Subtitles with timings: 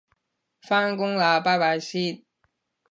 [0.63, 2.23] 返工喇拜拜先